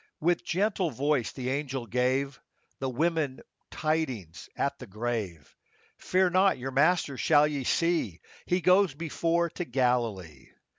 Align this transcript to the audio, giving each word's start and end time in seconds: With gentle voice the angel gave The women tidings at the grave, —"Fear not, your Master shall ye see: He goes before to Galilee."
With 0.19 0.43
gentle 0.43 0.89
voice 0.89 1.31
the 1.31 1.51
angel 1.51 1.85
gave 1.85 2.41
The 2.79 2.89
women 2.89 3.41
tidings 3.69 4.49
at 4.55 4.79
the 4.79 4.87
grave, 4.87 5.55
—"Fear 5.99 6.31
not, 6.31 6.57
your 6.57 6.71
Master 6.71 7.17
shall 7.17 7.45
ye 7.45 7.63
see: 7.63 8.19
He 8.47 8.61
goes 8.61 8.95
before 8.95 9.51
to 9.51 9.63
Galilee." 9.63 10.47